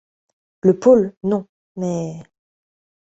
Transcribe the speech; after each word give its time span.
Le 0.63 0.79
pôle! 0.79 1.13
non; 1.21 1.45
mais… 1.75 2.23